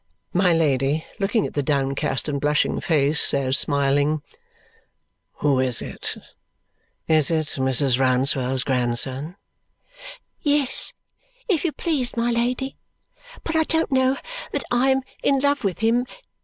My 0.33 0.51
Lady, 0.51 1.05
looking 1.19 1.45
at 1.45 1.53
the 1.53 1.61
downcast 1.61 2.27
and 2.27 2.41
blushing 2.41 2.79
face, 2.81 3.19
says 3.21 3.55
smiling, 3.55 4.23
"Who 5.33 5.59
is 5.59 5.79
it? 5.79 6.17
Is 7.07 7.29
it 7.29 7.45
Mrs. 7.59 7.99
Rouncewell's 7.99 8.63
grandson?" 8.63 9.35
"Yes, 10.41 10.91
if 11.47 11.63
you 11.63 11.71
please, 11.71 12.17
my 12.17 12.31
Lady. 12.31 12.77
But 13.43 13.55
I 13.55 13.61
don't 13.61 13.91
know 13.91 14.17
that 14.53 14.63
I 14.71 14.89
am 14.89 15.03
in 15.21 15.37
love 15.37 15.63
with 15.63 15.81
him 15.81 16.07
yet." 16.09 16.17